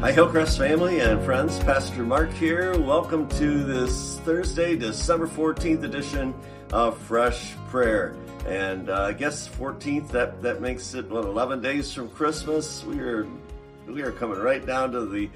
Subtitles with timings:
[0.00, 1.58] Hi, Hillcrest family and friends.
[1.58, 2.78] Pastor Mark here.
[2.80, 6.36] Welcome to this Thursday, December 14th edition
[6.72, 8.14] of Fresh Prayer.
[8.46, 12.84] And uh, I guess 14th, that, that makes it, what, 11 days from Christmas?
[12.84, 13.26] We are,
[13.88, 15.28] we are coming right down to the,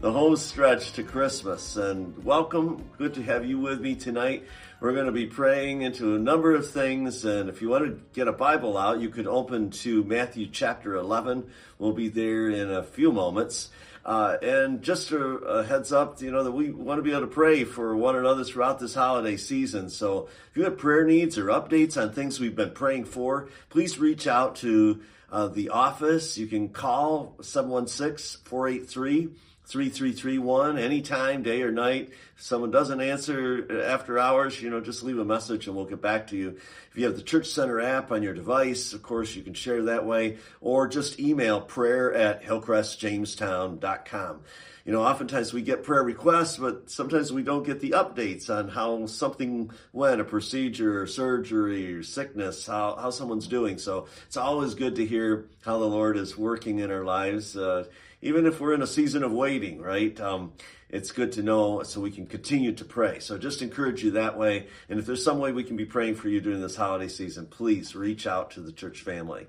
[0.00, 1.76] the home stretch to Christmas.
[1.76, 2.90] And welcome.
[2.98, 4.48] Good to have you with me tonight.
[4.80, 7.24] We're going to be praying into a number of things.
[7.24, 10.96] And if you want to get a Bible out, you could open to Matthew chapter
[10.96, 11.48] 11.
[11.78, 13.70] We'll be there in a few moments.
[14.08, 17.20] Uh, and just a, a, heads up, you know, that we want to be able
[17.20, 19.90] to pray for one another throughout this holiday season.
[19.90, 23.98] So if you have prayer needs or updates on things we've been praying for, please
[23.98, 26.38] reach out to uh, the office.
[26.38, 29.28] You can call 716 483
[29.68, 32.08] 3331 anytime, day or night.
[32.36, 36.00] If someone doesn't answer after hours, you know, just leave a message and we'll get
[36.00, 36.58] back to you.
[36.90, 39.82] If you have the Church Center app on your device, of course, you can share
[39.84, 44.40] that way or just email prayer at hillcrestjamestown.com.
[44.86, 48.68] You know, oftentimes we get prayer requests, but sometimes we don't get the updates on
[48.68, 53.76] how something went, a procedure, or surgery, or sickness, how, how someone's doing.
[53.76, 57.54] So it's always good to hear how the Lord is working in our lives.
[57.54, 57.84] Uh,
[58.20, 60.18] even if we're in a season of waiting, right?
[60.20, 60.52] Um,
[60.88, 63.20] it's good to know so we can continue to pray.
[63.20, 64.68] So just encourage you that way.
[64.88, 67.46] And if there's some way we can be praying for you during this holiday season,
[67.46, 69.46] please reach out to the church family.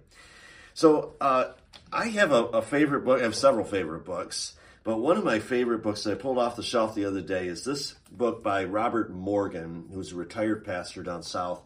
[0.73, 1.52] So uh,
[1.92, 3.20] I have a, a, favorite book.
[3.20, 6.56] I have several favorite books, but one of my favorite books that I pulled off
[6.56, 11.04] the shelf the other day is this book by Robert Morgan, who's a retired pastor
[11.04, 11.61] down south.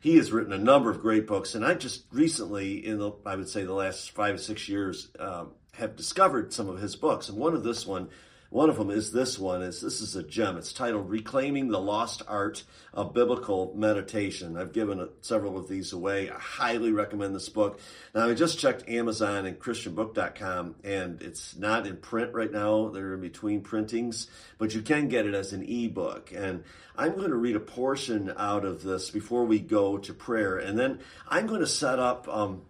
[0.00, 3.36] He has written a number of great books, and I just recently, in the I
[3.36, 7.28] would say the last five or six years, um, have discovered some of his books,
[7.28, 8.08] and one of this one,
[8.50, 9.60] one of them is this one.
[9.60, 10.56] Is this is a gem?
[10.56, 16.30] It's titled "Reclaiming the Lost Art of Biblical Meditation." I've given several of these away.
[16.30, 17.78] I highly recommend this book.
[18.14, 22.88] Now I just checked Amazon and ChristianBook.com, and it's not in print right now.
[22.88, 26.32] They're in between printings, but you can get it as an ebook.
[26.34, 26.64] And
[26.96, 30.78] I'm going to read a portion out of this before we go to prayer, and
[30.78, 32.26] then I'm going to set up.
[32.28, 32.62] Um,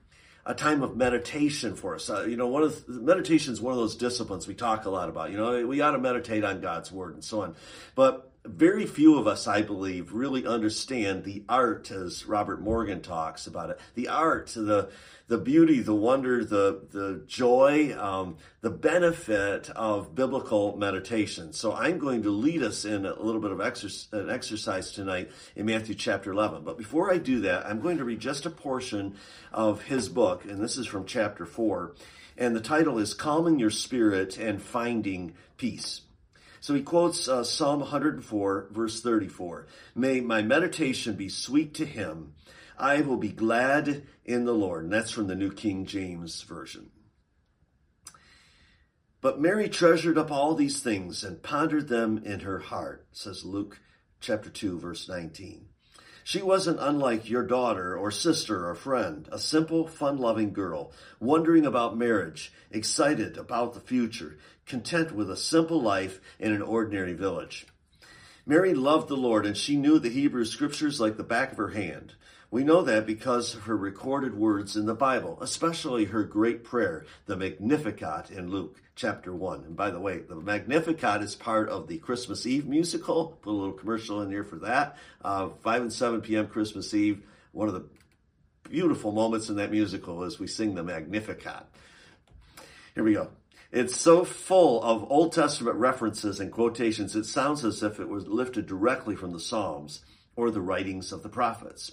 [0.49, 2.09] a time of meditation for us.
[2.09, 5.11] Uh, you know, one of meditation is one of those disciplines we talk a lot
[5.11, 5.31] about.
[5.31, 7.55] You know, we ought to meditate on God's word and so on.
[7.95, 13.47] But very few of us, I believe, really understand the art, as Robert Morgan talks
[13.47, 14.91] about it, the art, the
[15.27, 21.53] the beauty, the wonder, the the joy, um, the benefit of biblical meditation.
[21.53, 25.31] So I'm going to lead us in a little bit of exercise, an exercise tonight
[25.55, 26.65] in Matthew chapter 11.
[26.65, 29.17] But before I do that, I'm going to read just a portion
[29.53, 31.95] of his book, and this is from chapter 4.
[32.39, 36.03] And the title is Calming Your Spirit and Finding Peace.
[36.61, 39.67] So he quotes uh, Psalm 104, verse 34.
[39.95, 42.35] May my meditation be sweet to him.
[42.79, 44.85] I will be glad in the Lord.
[44.85, 46.91] And that's from the New King James Version.
[49.21, 53.81] But Mary treasured up all these things and pondered them in her heart, says Luke
[54.21, 55.67] chapter 2, verse 19.
[56.29, 61.65] She wasn't unlike your daughter or sister or friend, a simple, fun loving girl, wondering
[61.65, 67.67] about marriage, excited about the future, content with a simple life in an ordinary village.
[68.45, 71.71] Mary loved the Lord and she knew the Hebrew scriptures like the back of her
[71.71, 72.13] hand.
[72.51, 77.05] We know that because of her recorded words in the Bible, especially her great prayer,
[77.27, 79.65] the Magnificat in Luke chapter 1.
[79.65, 83.39] And by the way, the Magnificat is part of the Christmas Eve musical.
[83.43, 84.97] Put a little commercial in here for that.
[85.23, 86.47] Uh, 5 and 7 p.m.
[86.47, 87.23] Christmas Eve.
[87.53, 87.85] One of the
[88.63, 91.67] beautiful moments in that musical is we sing the Magnificat.
[92.95, 93.29] Here we go.
[93.71, 98.27] It's so full of Old Testament references and quotations, it sounds as if it was
[98.27, 100.01] lifted directly from the Psalms
[100.35, 101.93] or the writings of the prophets.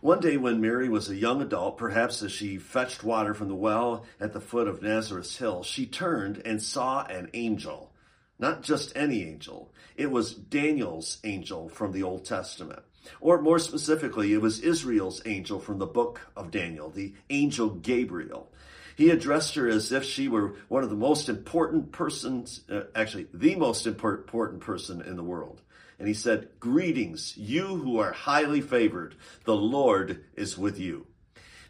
[0.00, 3.56] One day when Mary was a young adult, perhaps as she fetched water from the
[3.56, 7.92] well at the foot of Nazareth's hill, she turned and saw an angel.
[8.38, 9.72] Not just any angel.
[9.96, 12.82] It was Daniel's angel from the Old Testament.
[13.20, 18.52] Or more specifically, it was Israel's angel from the book of Daniel, the angel Gabriel.
[18.94, 23.26] He addressed her as if she were one of the most important persons, uh, actually,
[23.34, 25.60] the most important person in the world.
[25.98, 29.16] And he said, Greetings, you who are highly favored.
[29.44, 31.06] The Lord is with you.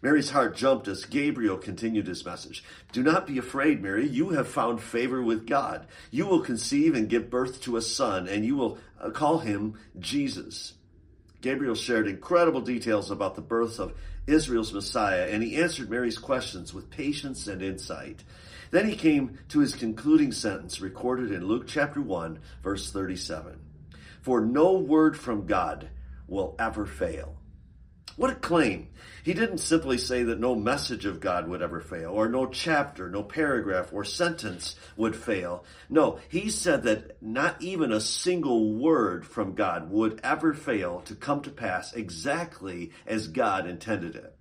[0.01, 2.63] Mary's heart jumped as Gabriel continued his message.
[2.93, 4.07] Do not be afraid, Mary.
[4.07, 5.87] You have found favor with God.
[6.11, 9.79] You will conceive and give birth to a son, and you will uh, call him
[9.99, 10.75] Jesus.
[11.41, 13.95] Gabriel shared incredible details about the birth of
[14.27, 18.23] Israel's Messiah, and he answered Mary's questions with patience and insight.
[18.71, 23.59] Then he came to his concluding sentence recorded in Luke chapter 1, verse 37
[24.29, 25.89] for no word from God
[26.27, 27.39] will ever fail.
[28.17, 28.89] What a claim.
[29.25, 33.09] He didn't simply say that no message of God would ever fail, or no chapter,
[33.09, 35.65] no paragraph, or sentence would fail.
[35.89, 41.15] No, he said that not even a single word from God would ever fail to
[41.15, 44.38] come to pass exactly as God intended it.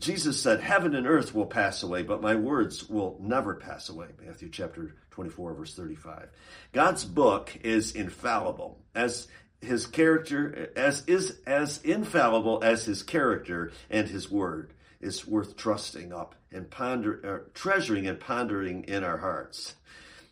[0.00, 4.06] Jesus said, Heaven and earth will pass away, but my words will never pass away.
[4.24, 6.28] Matthew chapter 24, verse 35.
[6.72, 8.78] God's book is infallible.
[8.94, 9.28] As
[9.60, 16.12] his character as is as infallible as his character and his word is worth trusting
[16.12, 19.74] up and ponder uh, treasuring and pondering in our hearts.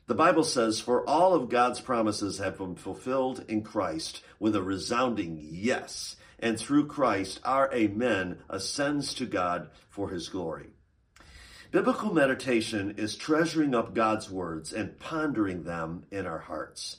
[0.07, 4.63] The Bible says, For all of God's promises have been fulfilled in Christ with a
[4.63, 10.71] resounding yes, and through Christ our amen ascends to God for his glory.
[11.71, 16.99] Biblical meditation is treasuring up God's words and pondering them in our hearts.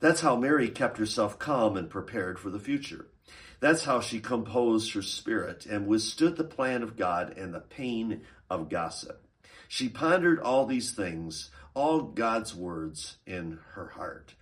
[0.00, 3.06] That's how Mary kept herself calm and prepared for the future.
[3.60, 8.22] That's how she composed her spirit and withstood the plan of God and the pain
[8.48, 9.26] of gossip.
[9.68, 14.34] She pondered all these things, all God's words in her heart.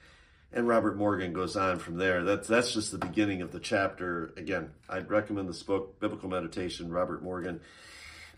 [0.53, 2.25] And Robert Morgan goes on from there.
[2.25, 4.33] That's that's just the beginning of the chapter.
[4.37, 7.61] Again, I'd recommend this book, Biblical Meditation, Robert Morgan.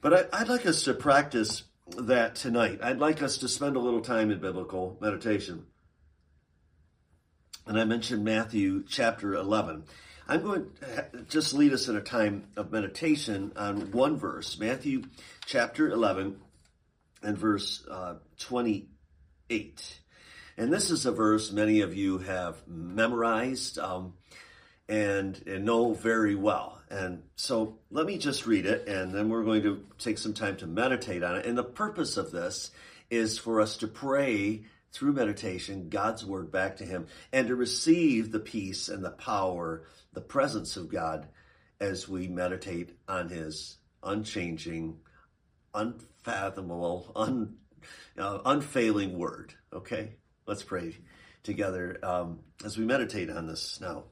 [0.01, 1.63] But I, I'd like us to practice
[1.97, 2.81] that tonight.
[2.83, 5.67] I'd like us to spend a little time in biblical meditation
[7.71, 9.85] and I mentioned Matthew chapter 11.
[10.27, 15.05] I'm going to just lead us in a time of meditation on one verse, Matthew
[15.47, 16.41] chapter 11
[17.23, 20.01] and verse uh, 28.
[20.61, 24.13] And this is a verse many of you have memorized um,
[24.91, 26.83] and, and know very well.
[26.91, 30.59] And so let me just read it, and then we're going to take some time
[30.59, 31.47] to meditate on it.
[31.47, 32.73] And the purpose of this
[33.09, 38.31] is for us to pray through meditation, God's word back to him and to receive
[38.31, 41.27] the peace and the power, the presence of God
[41.81, 44.99] as we meditate on his unchanging,
[45.73, 47.57] unfathomable, un,
[48.19, 49.55] uh, unfailing word.
[49.73, 50.17] Okay,
[50.51, 50.97] let's pray
[51.45, 54.03] together um, as we meditate on this now.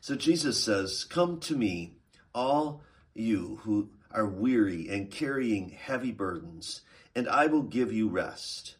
[0.00, 1.98] So Jesus says, Come to me,
[2.34, 2.82] all
[3.12, 6.80] you who are weary and carrying heavy burdens,
[7.14, 8.76] and I will give you rest.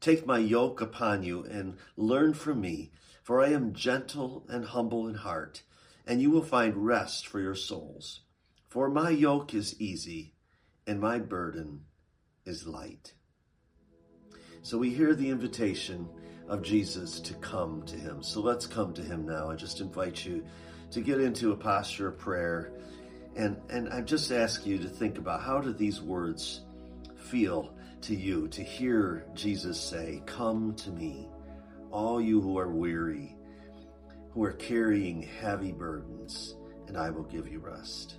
[0.00, 2.90] Take my yoke upon you and learn from me,
[3.22, 5.60] for I am gentle and humble in heart,
[6.06, 8.20] and you will find rest for your souls.
[8.66, 10.32] For my yoke is easy
[10.86, 11.82] and my burden
[12.46, 13.12] is light.
[14.62, 16.08] So we hear the invitation
[16.48, 18.22] of Jesus to come to him.
[18.22, 19.50] So let's come to him now.
[19.50, 20.44] I just invite you
[20.90, 22.72] to get into a posture of prayer.
[23.34, 26.62] And, and I just ask you to think about how do these words
[27.16, 31.28] feel to you to hear Jesus say, Come to me,
[31.90, 33.36] all you who are weary,
[34.30, 36.54] who are carrying heavy burdens,
[36.86, 38.16] and I will give you rest.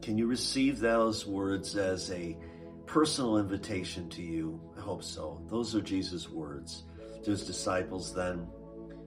[0.00, 2.36] Can you receive those words as a
[2.86, 4.60] personal invitation to you?
[4.88, 5.38] Hope so.
[5.50, 6.84] Those are Jesus' words
[7.22, 8.46] to his disciples then,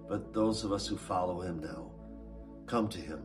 [0.08, 1.90] but those of us who follow him now.
[2.68, 3.24] Come to him,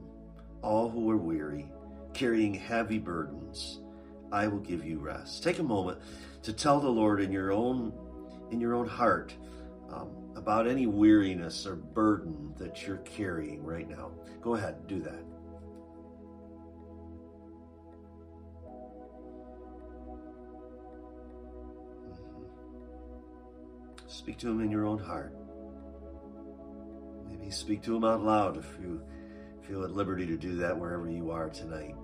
[0.63, 1.71] all who are weary,
[2.15, 3.81] carrying heavy burdens
[4.33, 5.43] I will give you rest.
[5.43, 5.99] Take a moment
[6.45, 7.93] to tell the Lord in your own
[8.51, 9.35] in your own heart
[9.93, 14.13] um, about any weariness or burden that you're carrying right now.
[14.41, 15.23] Go ahead, do that.
[24.27, 25.33] Speak to him in your own heart.
[27.31, 29.01] Maybe speak to him out loud if you
[29.69, 31.95] feel at liberty to do that wherever you are tonight.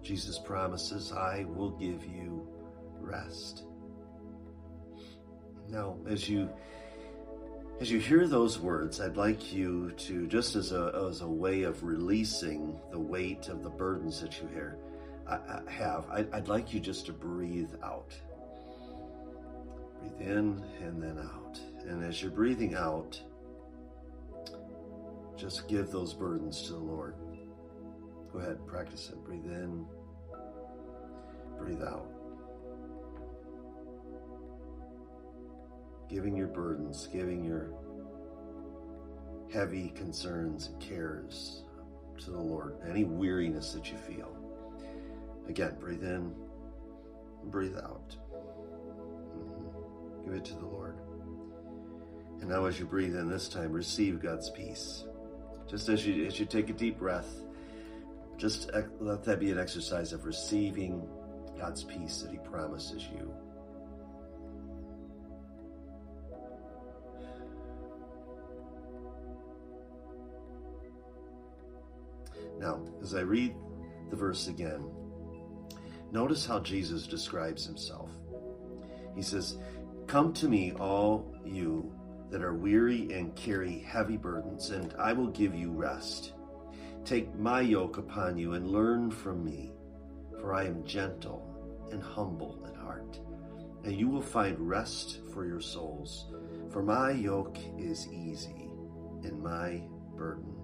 [0.00, 2.48] Jesus promises, I will give you
[2.98, 3.64] rest.
[5.68, 6.48] Now, as you
[7.78, 11.64] as you hear those words, I'd like you to, just as a, as a way
[11.64, 14.78] of releasing the weight of the burdens that you hear,
[15.28, 18.14] I, have, I'd like you just to breathe out.
[20.00, 21.60] Breathe in and then out.
[21.86, 23.20] And as you're breathing out,
[25.36, 27.14] just give those burdens to the Lord.
[28.32, 29.24] Go ahead, practice it.
[29.24, 29.86] Breathe in,
[31.58, 32.08] breathe out.
[36.08, 37.72] Giving your burdens, giving your
[39.52, 41.64] heavy concerns and cares
[42.18, 44.41] to the Lord, any weariness that you feel.
[45.48, 46.34] Again, breathe in,
[47.44, 48.16] breathe out.
[49.36, 50.24] Mm-hmm.
[50.24, 50.98] Give it to the Lord.
[52.40, 55.04] And now, as you breathe in this time, receive God's peace.
[55.68, 57.28] Just as you as you take a deep breath,
[58.36, 58.70] just
[59.00, 61.08] let that be an exercise of receiving
[61.58, 63.32] God's peace that He promises you.
[72.58, 73.54] Now, as I read
[74.10, 74.84] the verse again,
[76.12, 78.10] notice how Jesus describes himself.
[79.16, 79.58] He says,
[80.06, 81.92] Come to me, all you
[82.30, 86.32] that are weary and carry heavy burdens, and I will give you rest.
[87.04, 89.72] Take my yoke upon you and learn from me,
[90.40, 93.18] for I am gentle and humble in heart,
[93.84, 96.26] and you will find rest for your souls.
[96.70, 98.70] For my yoke is easy
[99.24, 99.82] and my
[100.16, 100.54] burden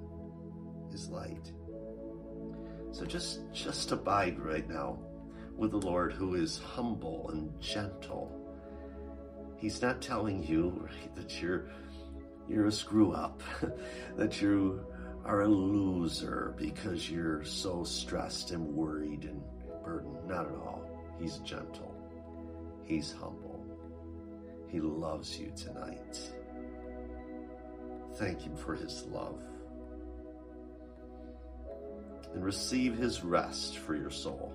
[0.92, 1.52] is light.
[2.92, 4.98] So just just abide right now
[5.58, 8.38] with the Lord who is humble and gentle
[9.58, 11.66] He's not telling you right, that you're
[12.48, 13.42] you're a screw up,
[14.16, 14.86] that you
[15.24, 19.42] are a loser because you're so stressed and worried and
[19.84, 20.26] burdened.
[20.26, 20.88] Not at all.
[21.20, 21.94] He's gentle.
[22.84, 23.66] He's humble.
[24.68, 26.18] He loves you tonight.
[28.14, 29.42] Thank Him for His love.
[32.32, 34.54] And receive His rest for your soul.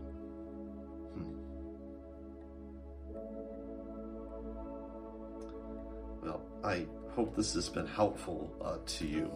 [7.15, 9.31] Hope this has been helpful uh, to you.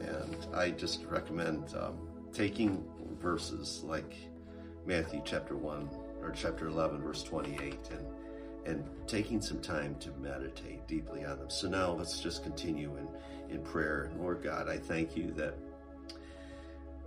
[0.00, 2.84] And I just recommend um, taking
[3.20, 4.14] verses like
[4.86, 5.88] Matthew chapter 1
[6.22, 8.06] or chapter 11, verse 28, and
[8.66, 11.48] and taking some time to meditate deeply on them.
[11.48, 13.08] So now let's just continue in,
[13.54, 14.10] in prayer.
[14.18, 15.54] Lord God, I thank you that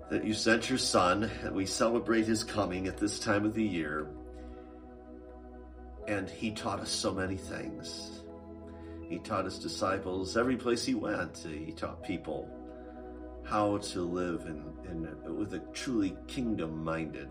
[0.09, 3.63] that you sent your son, and we celebrate his coming at this time of the
[3.63, 4.07] year.
[6.07, 8.20] And he taught us so many things.
[9.11, 11.45] He taught his disciples every place he went.
[11.45, 12.49] He taught people
[13.43, 17.29] how to live in, in with a truly kingdom-minded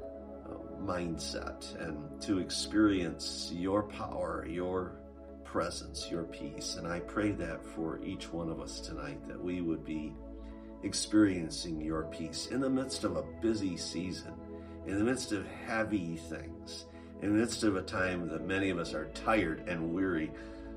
[0.00, 5.00] uh, mindset and to experience your power, your
[5.44, 6.76] presence, your peace.
[6.76, 10.12] And I pray that for each one of us tonight that we would be
[10.84, 14.34] experiencing your peace in the midst of a busy season,
[14.86, 16.86] in the midst of heavy things,
[17.20, 20.30] in the midst of a time that many of us are tired and weary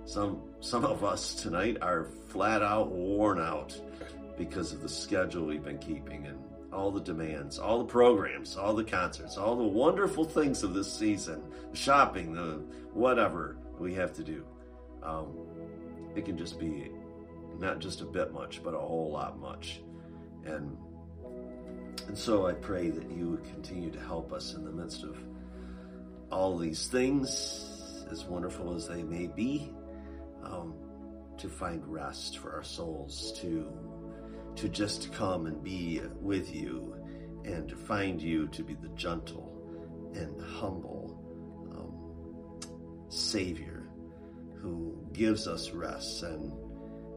[0.06, 3.80] some some of us tonight are flat out worn out
[4.38, 6.40] because of the schedule we've been keeping and
[6.74, 10.92] all the demands, all the programs, all the concerts, all the wonderful things of this
[10.92, 11.44] season,
[11.74, 14.44] shopping, the whatever we have to do.
[15.04, 15.38] Um,
[16.16, 16.90] it can just be
[17.60, 19.82] not just a bit much, but a whole lot much.
[20.46, 20.76] And
[22.08, 25.18] and so I pray that you would continue to help us in the midst of
[26.32, 29.72] all these things, as wonderful as they may be,
[30.46, 30.76] um,
[31.38, 33.72] to find rest for our souls, to
[34.56, 36.96] to just come and be with you,
[37.44, 39.50] and to find you to be the gentle
[40.14, 41.20] and humble
[41.72, 43.90] um, Savior
[44.62, 46.52] who gives us rest and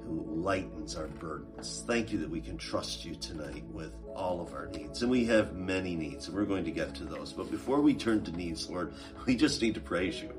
[0.03, 1.85] who lightens our burdens.
[1.87, 5.03] Thank you that we can trust you tonight with all of our needs.
[5.03, 7.33] And we have many needs, and we're going to get to those.
[7.33, 8.95] But before we turn to needs, Lord,
[9.27, 10.33] we just need to praise you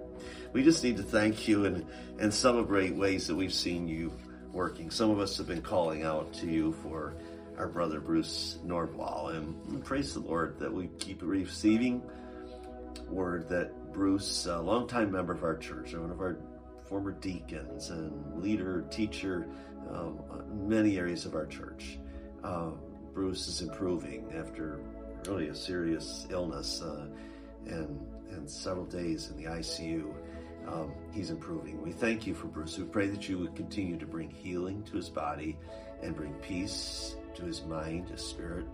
[0.54, 1.86] we just need to thank you and,
[2.20, 4.12] and celebrate ways that we've seen you
[4.52, 4.90] working.
[4.90, 7.16] Some of us have been calling out to you for
[7.58, 12.02] our brother Bruce Nordwall, and praise the Lord that we keep receiving
[13.10, 16.38] word that Bruce, a longtime member of our church, one of our
[16.88, 19.48] former deacons and leader, teacher,
[19.92, 20.20] um,
[20.68, 22.00] many areas of our church,
[22.44, 22.72] uh,
[23.14, 24.80] Bruce is improving after
[25.26, 27.08] really a serious illness uh,
[27.66, 28.00] and
[28.38, 30.13] and several days in the ICU
[30.67, 31.82] um, he's improving.
[31.82, 32.77] We thank you for Bruce.
[32.77, 35.58] We pray that you would continue to bring healing to his body
[36.03, 38.65] and bring peace to his mind, his spirit.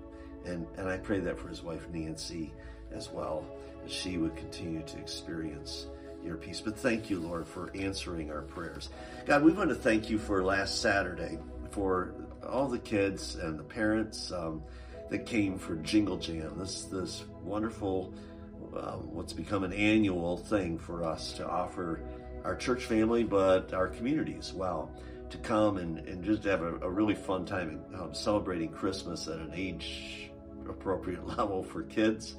[0.45, 2.51] And, and I pray that for his wife, Nancy,
[2.91, 3.45] as well,
[3.81, 5.87] that she would continue to experience
[6.23, 6.61] your peace.
[6.61, 8.89] But thank you, Lord, for answering our prayers.
[9.25, 11.37] God, we want to thank you for last Saturday,
[11.71, 12.13] for
[12.47, 14.63] all the kids and the parents um,
[15.09, 18.13] that came for Jingle Jam, this, this wonderful
[18.77, 22.01] um, what's become an annual thing for us to offer
[22.43, 24.91] our church family, but our community as well,
[25.29, 29.39] to come and, and just have a, a really fun time um, celebrating Christmas at
[29.39, 30.31] an age
[30.69, 32.35] appropriate level for kids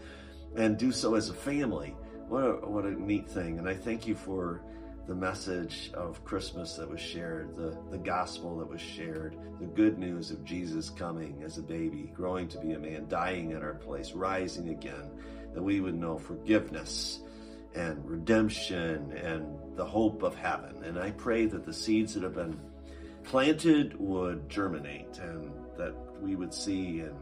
[0.56, 1.94] and do so as a family.
[2.28, 3.58] What a, what a neat thing.
[3.58, 4.62] And I thank you for
[5.06, 9.98] the message of Christmas that was shared, the, the gospel that was shared, the good
[9.98, 13.74] news of Jesus coming as a baby, growing to be a man, dying in our
[13.74, 15.10] place, rising again
[15.54, 17.20] that we would know forgiveness
[17.74, 20.84] and redemption and the hope of heaven.
[20.84, 22.58] And I pray that the seeds that have been
[23.24, 27.14] planted would germinate and that we would see in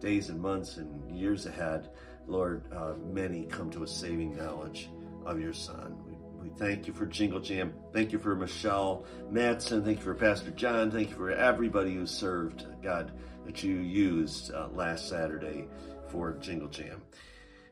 [0.00, 1.90] days and months and years ahead,
[2.26, 4.88] Lord, uh, many come to a saving knowledge
[5.26, 5.96] of your Son.
[6.40, 7.74] We thank you for Jingle Jam.
[7.92, 9.84] Thank you for Michelle Matson.
[9.84, 10.90] Thank you for Pastor John.
[10.90, 13.12] Thank you for everybody who served, God,
[13.44, 15.66] that you used uh, last Saturday
[16.08, 17.02] for Jingle Jam.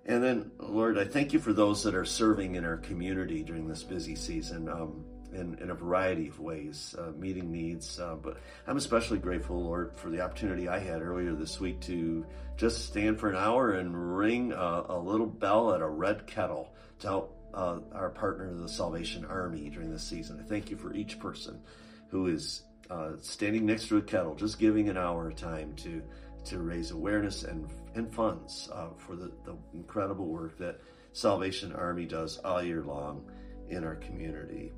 [0.09, 3.69] And then, Lord, I thank you for those that are serving in our community during
[3.69, 4.69] this busy season.
[4.69, 8.01] Um, in, in, a variety of ways, uh, meeting needs.
[8.01, 12.25] Uh, but I'm especially grateful, Lord, for the opportunity I had earlier this week to
[12.57, 16.73] just stand for an hour and ring a, a little bell at a red kettle
[17.01, 20.41] to help uh, our partner, the Salvation Army, during this season.
[20.43, 21.61] I thank you for each person
[22.09, 26.03] who is uh, standing next to a kettle, just giving an hour of time to
[26.45, 30.81] to raise awareness and and funds uh, for the, the incredible work that
[31.13, 33.31] Salvation Army does all year long
[33.69, 34.73] in our community.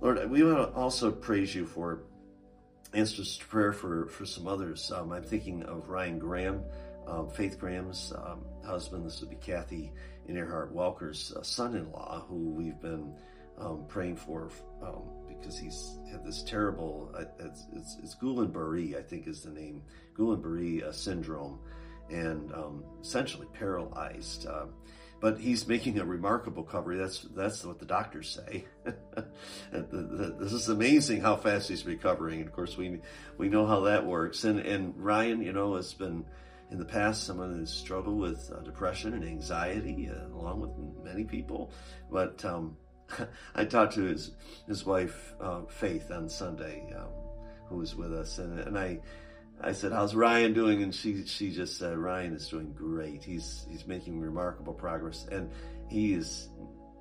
[0.00, 2.02] Lord, we want to also praise you for
[2.92, 4.90] answers to prayer for, for some others.
[4.92, 6.62] Um, I'm thinking of Ryan Graham,
[7.06, 9.06] um, Faith Graham's um, husband.
[9.06, 9.92] This would be Kathy
[10.28, 13.14] and Earhart Welker's uh, son-in-law, who we've been
[13.58, 14.50] um, praying for
[14.82, 15.02] um,
[15.38, 19.82] because he's had this terrible, uh, it's, it's, it's Guillain-Barré, I think is the name,
[20.16, 21.58] Guillain-Barré uh, syndrome,
[22.10, 24.46] and um, essentially paralyzed.
[24.46, 24.66] Uh,
[25.20, 26.98] but he's making a remarkable recovery.
[26.98, 28.66] That's that's what the doctors say.
[29.72, 32.40] this is amazing how fast he's recovering.
[32.40, 33.00] And of course, we
[33.38, 34.44] we know how that works.
[34.44, 36.26] And and Ryan, you know, has been
[36.70, 41.24] in the past someone who's struggled with uh, depression and anxiety, uh, along with many
[41.24, 41.72] people.
[42.10, 42.76] But um,
[43.54, 44.32] I talked to his
[44.66, 47.08] his wife uh, Faith on Sunday, um,
[47.68, 49.00] who was with us, and and I
[49.60, 53.22] I said, "How's Ryan doing?" And she she just said, "Ryan is doing great.
[53.24, 55.50] He's he's making remarkable progress, and
[55.88, 56.48] he is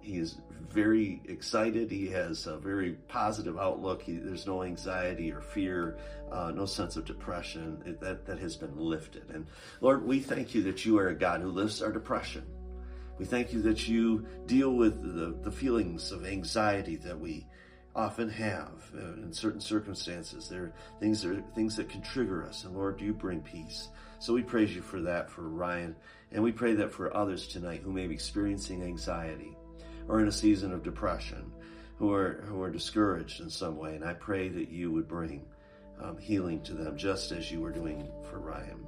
[0.01, 0.35] he is
[0.69, 1.89] very excited.
[1.89, 4.01] He has a very positive outlook.
[4.01, 5.97] He, there's no anxiety or fear,
[6.31, 7.81] uh, no sense of depression.
[7.85, 9.29] It, that that has been lifted.
[9.29, 9.47] And
[9.81, 12.43] Lord, we thank you that you are a God who lifts our depression.
[13.19, 17.45] We thank you that you deal with the, the feelings of anxiety that we
[17.95, 20.49] often have uh, in certain circumstances.
[20.49, 23.89] There are things that are things that can trigger us, and Lord, you bring peace.
[24.19, 25.95] So we praise you for that for Ryan,
[26.31, 29.55] and we pray that for others tonight who may be experiencing anxiety
[30.07, 31.51] or in a season of depression,
[31.97, 33.95] who are who are discouraged in some way.
[33.95, 35.45] And I pray that you would bring
[36.01, 38.87] um, healing to them, just as you were doing for Ryan.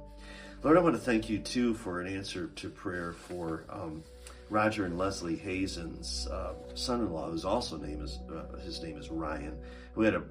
[0.62, 3.64] Lord, I want to thank you too for an answer to prayer for.
[3.70, 4.02] Um,
[4.48, 9.58] Roger and Leslie Hazen's uh, son-in-law, whose also name is uh, his name is Ryan,
[9.94, 10.22] who had a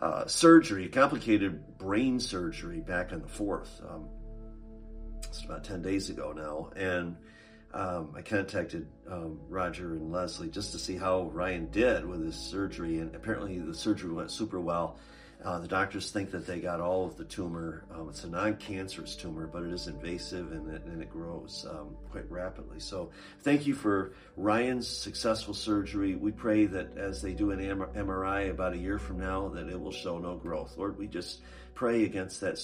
[0.00, 3.80] uh, surgery, complicated brain surgery back on the fourth.
[3.88, 4.08] Um,
[5.22, 7.16] it's about ten days ago now, and
[7.72, 12.34] um, I contacted um, Roger and Leslie just to see how Ryan did with his
[12.34, 14.98] surgery, and apparently the surgery went super well.
[15.42, 17.84] Uh, the doctors think that they got all of the tumor.
[17.94, 21.96] Um, it's a non-cancerous tumor, but it is invasive and it, and it grows um,
[22.10, 22.78] quite rapidly.
[22.78, 26.14] So, thank you for Ryan's successful surgery.
[26.14, 29.80] We pray that as they do an MRI about a year from now, that it
[29.80, 30.76] will show no growth.
[30.76, 31.40] Lord, we just
[31.74, 32.56] pray against that,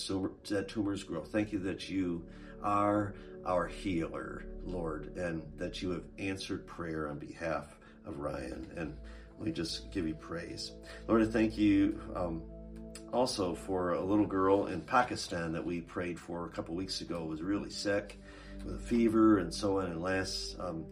[0.50, 1.32] that tumor's growth.
[1.32, 2.26] Thank you that you
[2.62, 3.14] are
[3.46, 8.70] our healer, Lord, and that you have answered prayer on behalf of Ryan.
[8.76, 8.94] And
[9.38, 10.72] we just give you praise.
[11.08, 12.00] Lord, I thank you.
[12.14, 12.42] Um,
[13.12, 17.24] also for a little girl in Pakistan that we prayed for a couple weeks ago
[17.24, 18.20] was really sick
[18.64, 19.87] with a fever and so on.
[19.87, 20.85] And last um,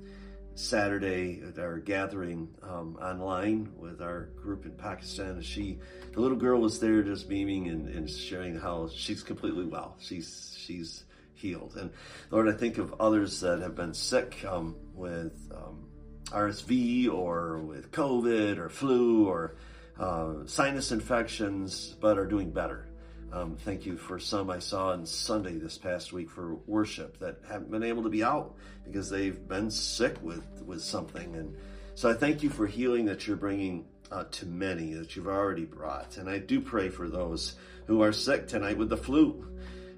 [0.55, 5.79] Saturday at our gathering um, online with our group in Pakistan, she,
[6.13, 9.97] the little girl was there just beaming and, and sharing how she's completely well.
[10.01, 11.75] She's she's healed.
[11.77, 11.91] And
[12.31, 15.87] Lord, I think of others that have been sick um, with um,
[16.27, 19.57] RSV or with COVID or flu or
[19.99, 22.89] uh, sinus infections, but are doing better.
[23.33, 27.39] Um, thank you for some I saw on Sunday this past week for worship that
[27.49, 28.55] haven't been able to be out
[28.85, 31.35] because they've been sick with, with something.
[31.35, 31.57] And
[31.97, 35.65] so I thank you for healing that you're bringing uh, to many that you've already
[35.65, 36.17] brought.
[36.17, 39.45] And I do pray for those who are sick tonight with the flu.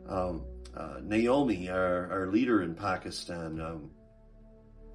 [0.08, 3.90] Um, uh, Naomi, our, our leader in Pakistan, um,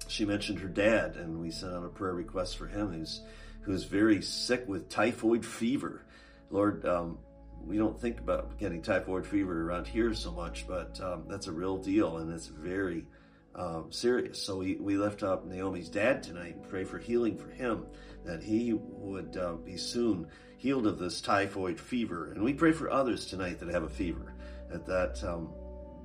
[0.08, 2.92] she mentioned her dad, and we sent out a prayer request for him.
[2.92, 3.20] He's
[3.62, 6.04] who's very sick with typhoid fever.
[6.50, 7.18] Lord, um,
[7.64, 11.52] we don't think about getting typhoid fever around here so much, but um, that's a
[11.52, 13.06] real deal and it's very
[13.54, 14.42] um, serious.
[14.42, 17.86] So we, we lift up Naomi's dad tonight and pray for healing for him,
[18.24, 22.32] that he would uh, be soon healed of this typhoid fever.
[22.32, 24.34] And we pray for others tonight that have a fever,
[24.70, 25.46] that, that um,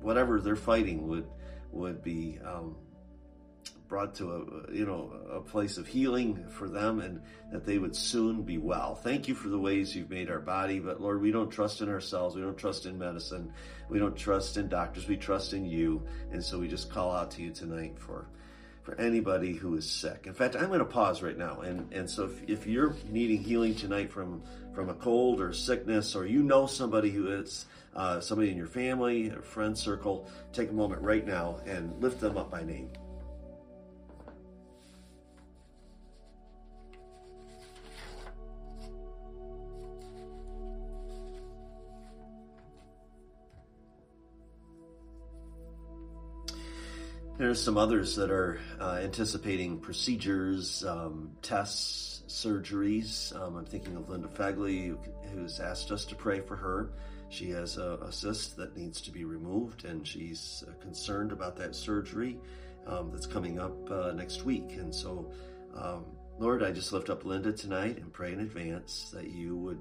[0.00, 1.28] whatever they're fighting would,
[1.72, 2.76] would be um,
[3.88, 7.96] brought to a you know a place of healing for them and that they would
[7.96, 8.94] soon be well.
[8.94, 11.88] Thank you for the ways you've made our body, but Lord, we don't trust in
[11.88, 12.36] ourselves.
[12.36, 13.52] We don't trust in medicine.
[13.88, 15.08] We don't trust in doctors.
[15.08, 16.02] We trust in you.
[16.30, 18.26] And so we just call out to you tonight for
[18.88, 20.24] for anybody who is sick.
[20.26, 21.60] In fact, I'm going to pause right now.
[21.60, 24.42] And, and so if, if you're needing healing tonight from,
[24.74, 28.66] from a cold or sickness, or you know somebody who is uh, somebody in your
[28.66, 32.88] family or friend circle, take a moment right now and lift them up by name.
[47.38, 53.32] There's some others that are uh, anticipating procedures, um, tests, surgeries.
[53.40, 54.98] Um, I'm thinking of Linda Fagley, who,
[55.30, 56.90] who's asked us to pray for her.
[57.28, 61.56] She has a, a cyst that needs to be removed, and she's uh, concerned about
[61.58, 62.40] that surgery
[62.88, 64.72] um, that's coming up uh, next week.
[64.72, 65.30] And so,
[65.76, 66.06] um,
[66.40, 69.80] Lord, I just lift up Linda tonight and pray in advance that you would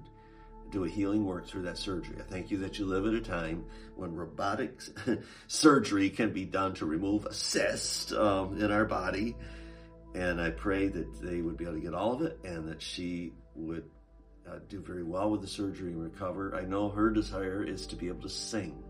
[0.71, 2.17] do a healing work through that surgery.
[2.19, 4.81] I thank you that you live at a time when robotic
[5.47, 9.35] surgery can be done to remove a cyst um, in our body.
[10.15, 12.81] And I pray that they would be able to get all of it and that
[12.81, 13.85] she would
[14.47, 16.55] uh, do very well with the surgery and recover.
[16.55, 18.83] I know her desire is to be able to sing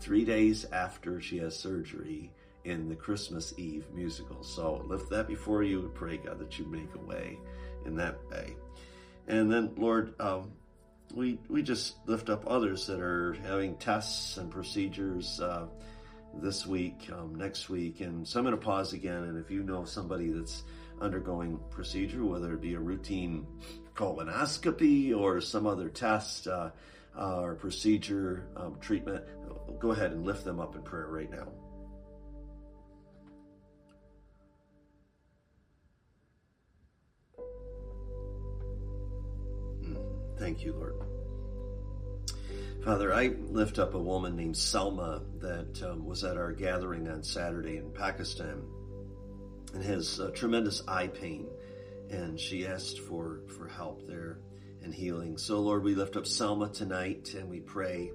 [0.00, 2.32] three days after she has surgery
[2.64, 4.42] in the Christmas Eve musical.
[4.42, 7.38] So lift that before you and pray, God, that you make a way
[7.86, 8.56] in that way.
[9.28, 10.52] And then, Lord, um,
[11.12, 15.66] we we just lift up others that are having tests and procedures uh,
[16.34, 19.24] this week, um, next week, and so I'm going to pause again.
[19.24, 20.62] And if you know somebody that's
[21.00, 23.46] undergoing procedure, whether it be a routine
[23.94, 26.70] colonoscopy or some other test uh,
[27.18, 29.24] uh, or procedure um, treatment,
[29.78, 31.48] go ahead and lift them up in prayer right now.
[40.40, 40.94] Thank you, Lord.
[42.82, 47.22] Father, I lift up a woman named Selma that um, was at our gathering on
[47.22, 48.62] Saturday in Pakistan
[49.74, 51.46] and has uh, tremendous eye pain,
[52.08, 54.38] and she asked for, for help there
[54.82, 55.36] and healing.
[55.36, 58.10] So, Lord, we lift up Selma tonight and we pray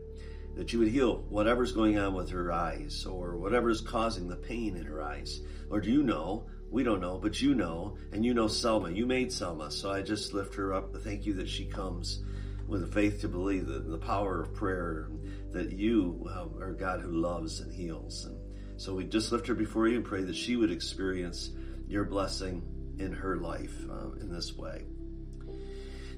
[0.55, 4.75] that you would heal whatever's going on with her eyes or whatever's causing the pain
[4.77, 5.41] in her eyes.
[5.69, 6.47] Lord, you know.
[6.75, 8.91] We don't know, but you know, and you know Selma.
[8.91, 10.93] You made Selma, so I just lift her up.
[10.93, 12.21] Thank you that she comes
[12.67, 15.09] with the faith to believe that the power of prayer,
[15.53, 18.25] that you um, are God who loves and heals.
[18.25, 18.38] And
[18.75, 21.51] so we just lift her before you and pray that she would experience
[21.88, 22.61] your blessing
[22.99, 24.83] in her life uh, in this way.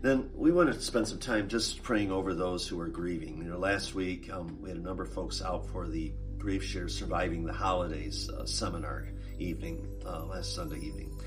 [0.01, 3.37] Then we want to spend some time just praying over those who are grieving.
[3.37, 6.63] You know, last week um, we had a number of folks out for the Grief
[6.63, 11.17] Share Surviving the Holidays uh, seminar evening, uh, last Sunday evening.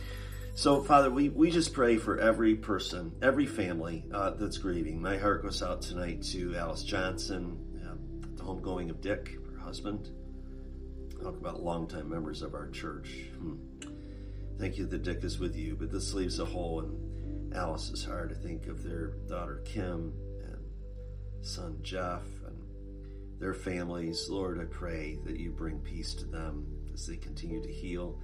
[0.54, 5.00] So, Father, we, we just pray for every person, every family uh, that's grieving.
[5.00, 7.94] My heart goes out tonight to Alice Johnson, uh,
[8.36, 10.10] the homegoing of Dick, her husband.
[11.22, 13.26] Talk about longtime members of our church.
[13.38, 13.56] Hmm.
[14.58, 18.30] Thank you that Dick is with you, but this leaves a hole in Alice's heart.
[18.30, 20.58] I think of their daughter Kim and
[21.40, 22.58] son Jeff and
[23.38, 24.28] their families.
[24.28, 28.18] Lord, I pray that you bring peace to them as they continue to heal,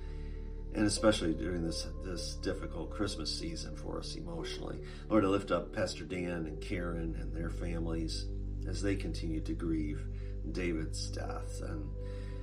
[0.74, 4.80] and especially during this this difficult Christmas season for us emotionally.
[5.08, 8.26] Lord, I lift up Pastor Dan and Karen and their families
[8.68, 10.06] as they continue to grieve
[10.52, 11.60] David's death.
[11.62, 11.88] And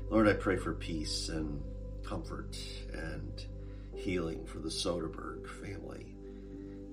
[0.10, 1.62] Lord, I pray for peace and
[2.04, 2.58] comfort
[2.94, 3.46] and
[3.96, 6.16] healing for the Soderberg family.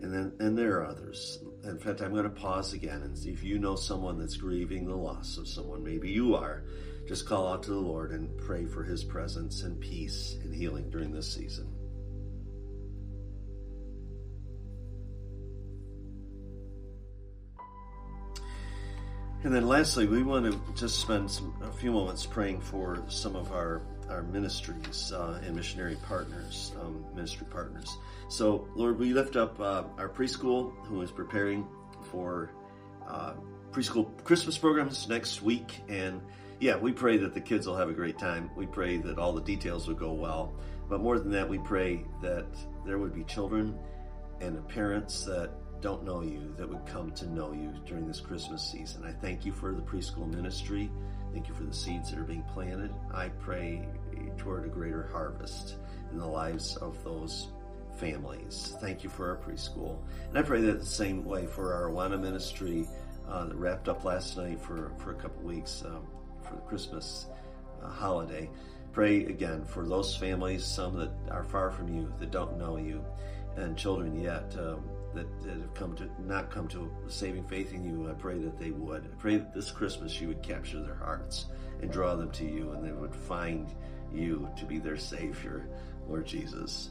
[0.03, 1.39] And then and there are others.
[1.65, 4.87] In fact, I'm going to pause again and see if you know someone that's grieving
[4.87, 5.85] the loss of someone.
[5.85, 6.63] Maybe you are.
[7.11, 10.91] Just call out to the Lord and pray for his presence and peace and healing
[10.91, 11.67] during this season.
[19.43, 23.35] And then lastly, we want to just spend some, a few moments praying for some
[23.35, 27.99] of our, our ministries uh, and missionary partners, um, ministry partners.
[28.29, 31.67] So, Lord, we lift up uh, our preschool who is preparing
[32.13, 32.53] for
[33.05, 33.33] uh,
[33.73, 35.81] preschool Christmas programs next week.
[35.89, 36.21] And
[36.61, 38.51] yeah, we pray that the kids will have a great time.
[38.55, 40.53] We pray that all the details will go well.
[40.89, 42.47] But more than that, we pray that
[42.85, 43.79] there would be children
[44.41, 48.63] and parents that don't know you that would come to know you during this Christmas
[48.71, 49.05] season.
[49.05, 50.91] I thank you for the preschool ministry.
[51.33, 52.93] Thank you for the seeds that are being planted.
[53.15, 53.89] I pray
[54.37, 55.77] toward a greater harvest
[56.13, 57.49] in the lives of those
[57.97, 58.75] families.
[58.81, 59.99] Thank you for our preschool.
[60.29, 62.87] And I pray that the same way for our Awana ministry
[63.29, 65.83] uh, that wrapped up last night for, for a couple weeks.
[65.87, 66.07] Um,
[66.51, 67.27] for the Christmas
[67.83, 68.51] uh, holiday.
[68.93, 73.05] Pray again for those families, some that are far from you, that don't know you,
[73.57, 74.83] and children yet um,
[75.15, 78.11] that, that, have come to not come to saving faith in you.
[78.11, 79.05] I pray that they would.
[79.05, 81.47] I pray that this Christmas you would capture their hearts
[81.81, 83.73] and draw them to you, and they would find
[84.13, 85.69] you to be their Savior.
[86.11, 86.91] Lord Jesus.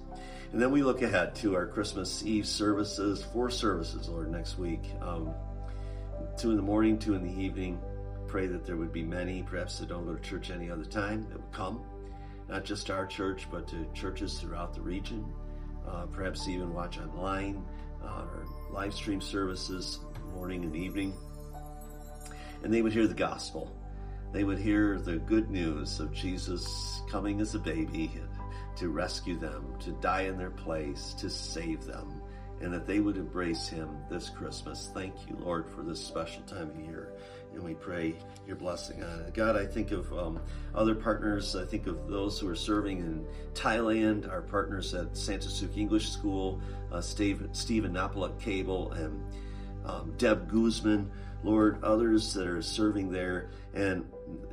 [0.51, 4.81] And then we look ahead to our Christmas Eve services, four services, Lord, next week.
[5.01, 5.33] Um,
[6.37, 7.79] two in the morning, two in the evening.
[8.29, 11.25] Pray that there would be many, perhaps that don't go to church any other time,
[11.29, 11.81] that would come,
[12.47, 15.25] not just our church, but to churches throughout the region.
[15.87, 17.65] Uh, perhaps even watch online
[18.03, 19.99] uh, or live stream services,
[20.35, 21.11] morning and evening.
[22.63, 23.75] And they would hear the gospel.
[24.31, 28.11] They would hear the good news of Jesus coming as a baby
[28.75, 32.18] to rescue them, to die in their place, to save them,
[32.61, 34.89] and that they would embrace Him this Christmas.
[34.93, 37.13] Thank you, Lord, for this special time of year.
[37.53, 39.33] And we pray your blessing on it.
[39.33, 40.39] God, I think of um,
[40.75, 41.55] other partners.
[41.55, 46.61] I think of those who are serving in Thailand, our partners at Santisuk English School,
[46.91, 49.23] uh, Steve, Stephen Napolet Cable, and
[49.85, 51.09] um, Deb Guzman.
[51.43, 54.05] Lord, others that are serving there, and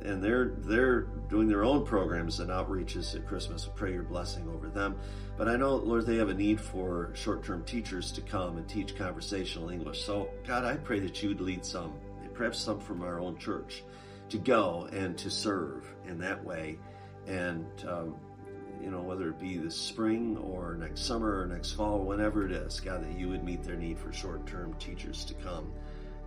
[0.03, 3.67] and they're they're doing their own programs and outreaches at Christmas.
[3.67, 4.97] I pray your blessing over them.
[5.37, 8.95] But I know, Lord, they have a need for short-term teachers to come and teach
[8.95, 10.03] conversational English.
[10.03, 11.93] So, God, I pray that you would lead some,
[12.33, 13.83] perhaps some from our own church,
[14.29, 16.77] to go and to serve in that way,
[17.27, 17.65] and.
[17.87, 18.15] Um,
[18.79, 22.51] you know, whether it be this spring or next summer or next fall, whenever it
[22.51, 25.71] is, God, that you would meet their need for short term teachers to come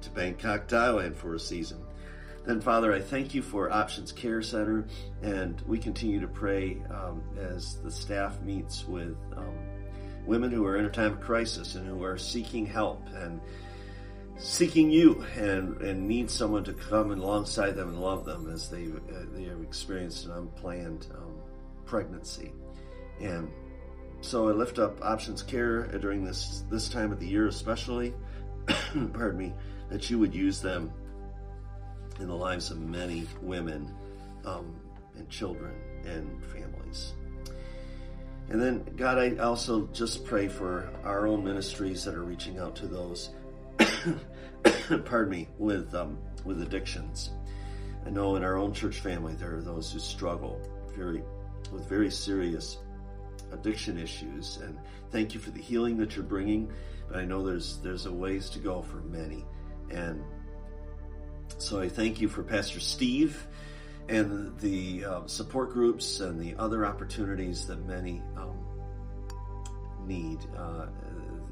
[0.03, 1.85] to Bangkok, Thailand for a season.
[2.45, 4.87] Then, Father, I thank you for Options Care Center,
[5.23, 9.55] and we continue to pray um, as the staff meets with um,
[10.25, 13.41] women who are in a time of crisis and who are seeking help and
[14.39, 18.87] seeking you and, and need someone to come alongside them and love them as they,
[18.87, 21.35] uh, they have experienced an unplanned um,
[21.85, 22.53] pregnancy.
[23.21, 23.51] And
[24.23, 28.15] so I lift up Options Care during this, this time of the year, especially.
[28.67, 29.53] Pardon me
[29.91, 30.93] that you would use them
[32.19, 33.93] in the lives of many women
[34.45, 34.75] um,
[35.17, 35.75] and children
[36.05, 37.13] and families.
[38.49, 42.75] And then, God, I also just pray for our own ministries that are reaching out
[42.77, 43.31] to those,
[45.05, 47.31] pardon me, with um, with addictions.
[48.05, 50.61] I know in our own church family there are those who struggle
[50.97, 51.23] very
[51.71, 52.79] with very serious
[53.53, 54.59] addiction issues.
[54.63, 54.79] And
[55.11, 56.73] thank you for the healing that you're bringing.
[57.09, 59.45] But I know there's there's a ways to go for many.
[59.91, 60.23] And
[61.59, 63.47] so I thank you for Pastor Steve
[64.09, 68.59] and the uh, support groups and the other opportunities that many um,
[70.07, 70.39] need.
[70.57, 70.87] Uh,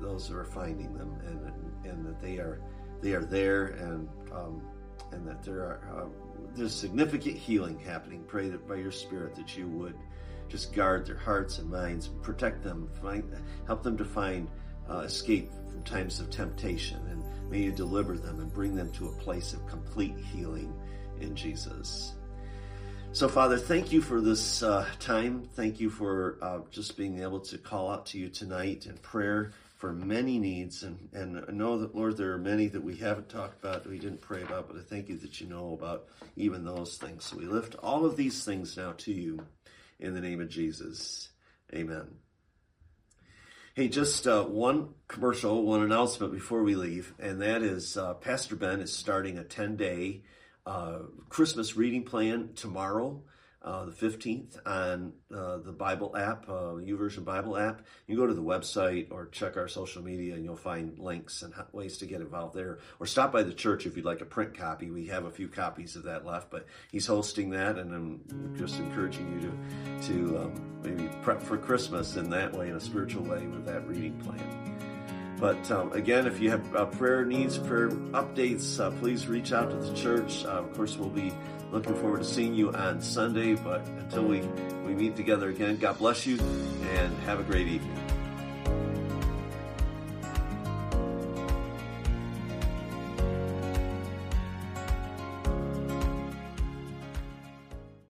[0.01, 2.61] those who are finding them, and and that they are
[3.01, 4.63] they are there, and um,
[5.13, 6.09] and that there are uh,
[6.55, 8.25] there's significant healing happening.
[8.27, 9.97] Pray that by your Spirit that you would
[10.49, 13.25] just guard their hearts and minds, protect them, find
[13.67, 14.49] help them to find
[14.91, 19.09] uh, escape from times of temptation and May you deliver them and bring them to
[19.09, 20.73] a place of complete healing
[21.21, 22.13] in Jesus.
[23.13, 25.49] So, Father, thank you for this uh, time.
[25.55, 29.53] Thank you for uh, just being able to call out to you tonight in prayer
[29.77, 30.83] for many needs.
[30.83, 33.91] And, and I know that, Lord, there are many that we haven't talked about, that
[33.91, 37.25] we didn't pray about, but I thank you that you know about even those things.
[37.25, 39.47] So we lift all of these things now to you
[39.99, 41.31] in the name of Jesus.
[41.75, 42.09] Amen.
[43.79, 48.57] Hey, just uh, one commercial, one announcement before we leave, and that is uh, Pastor
[48.57, 50.23] Ben is starting a 10 day
[50.67, 53.23] uh, Christmas reading plan tomorrow
[53.69, 57.83] uh, the 15th on uh, the Bible app, uh, YouVersion Bible app.
[58.07, 61.53] You go to the website or check our social media and you'll find links and
[61.73, 62.79] ways to get involved there.
[62.99, 64.91] Or stop by the church if you'd like a print copy.
[64.91, 68.79] We have a few copies of that left, but he's hosting that and I'm just
[68.79, 73.25] encouraging you to, to um, maybe prep for Christmas in that way, in a spiritual
[73.25, 74.79] way with that reading plan.
[75.39, 79.71] But um, again, if you have uh, prayer needs, prayer updates, uh, please reach out
[79.71, 80.45] to the church.
[80.47, 81.33] Of course, we'll be
[81.71, 83.55] looking forward to seeing you on Sunday.
[83.55, 84.41] But until we,
[84.87, 88.18] we meet together again, God bless you and have a great evening.